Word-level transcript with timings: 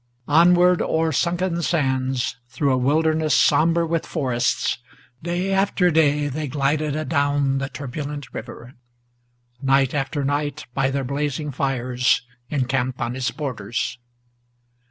Onward 0.27 0.81
o'er 0.81 1.11
sunken 1.11 1.61
sands, 1.61 2.35
through 2.49 2.73
a 2.73 2.77
wilderness 2.77 3.35
somber 3.39 3.85
with 3.85 4.07
forests, 4.07 4.79
Day 5.21 5.53
after 5.53 5.91
day 5.91 6.27
they 6.27 6.47
glided 6.47 6.95
adown 6.95 7.59
the 7.59 7.69
turbulent 7.69 8.33
river; 8.33 8.73
Night 9.61 9.93
after 9.93 10.23
night, 10.25 10.65
by 10.73 10.89
their 10.89 11.03
blazing 11.03 11.51
fires, 11.51 12.23
encamped 12.49 12.99
on 12.99 13.15
its 13.15 13.29
borders. 13.29 13.99